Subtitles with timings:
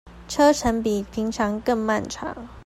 [0.27, 2.35] 車程比平常更漫長